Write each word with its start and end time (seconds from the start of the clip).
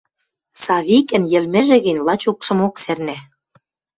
Савикӹн 0.63 1.23
йӹлмӹжӹ 1.33 1.77
гӹнь 1.85 2.01
лачокшымок 2.07 2.75
сӓрнӓ. 2.83 3.17